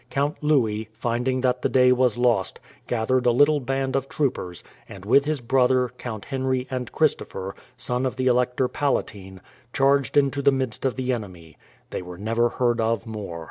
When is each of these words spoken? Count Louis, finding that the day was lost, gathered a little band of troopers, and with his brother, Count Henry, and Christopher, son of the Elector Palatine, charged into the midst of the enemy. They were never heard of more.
Count 0.09 0.37
Louis, 0.41 0.89
finding 0.93 1.41
that 1.41 1.61
the 1.61 1.69
day 1.69 1.91
was 1.91 2.17
lost, 2.17 2.59
gathered 2.87 3.27
a 3.27 3.31
little 3.31 3.59
band 3.59 3.95
of 3.95 4.09
troopers, 4.09 4.63
and 4.89 5.05
with 5.05 5.25
his 5.25 5.41
brother, 5.41 5.89
Count 5.95 6.25
Henry, 6.25 6.65
and 6.71 6.91
Christopher, 6.91 7.53
son 7.77 8.07
of 8.07 8.15
the 8.15 8.25
Elector 8.25 8.67
Palatine, 8.67 9.41
charged 9.73 10.17
into 10.17 10.41
the 10.41 10.51
midst 10.51 10.85
of 10.85 10.95
the 10.95 11.13
enemy. 11.13 11.55
They 11.91 12.01
were 12.01 12.17
never 12.17 12.49
heard 12.49 12.81
of 12.81 13.05
more. 13.05 13.39